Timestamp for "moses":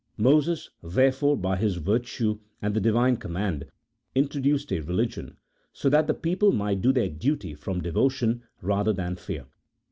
0.17-0.71